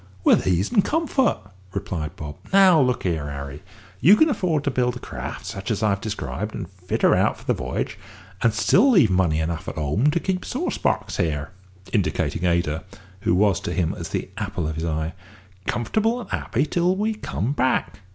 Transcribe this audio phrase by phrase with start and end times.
[0.23, 1.37] "With ease and comfort,"
[1.73, 2.37] replied Bob.
[2.51, 3.61] "Now look here, Harry.
[3.99, 7.13] You can afford to build a craft such as I have described, and fit her
[7.13, 7.97] out for the v'y'ge,
[8.41, 11.51] and still leave money enough at home to keep sauce box here,"
[11.93, 12.83] (indicating Ada,
[13.19, 15.13] who was to him as the apple of his eye)
[15.67, 17.99] "comfortable and happy like till we come back.